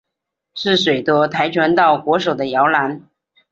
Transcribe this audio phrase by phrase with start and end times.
[0.55, 3.03] 是许多跆拳道国手的摇篮。